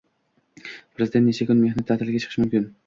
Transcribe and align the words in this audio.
Prezident 0.97 1.27
necha 1.29 1.49
kun 1.51 1.63
mehnat 1.67 1.91
taʼtiliga 1.93 2.25
chiqishi 2.27 2.45
mumkin? 2.45 2.71